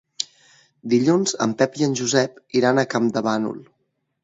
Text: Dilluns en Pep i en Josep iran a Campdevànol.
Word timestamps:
Dilluns 0.93 1.35
en 1.47 1.53
Pep 1.59 1.77
i 1.81 1.87
en 1.89 1.95
Josep 2.01 2.41
iran 2.63 2.81
a 2.81 2.89
Campdevànol. 2.95 3.63